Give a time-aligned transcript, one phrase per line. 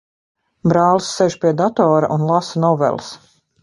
[0.71, 3.17] Brālis sēž pie datora un lasa noveles.